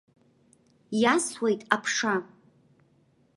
Иасуеит 1.01 1.61
аԥша. 1.75 2.13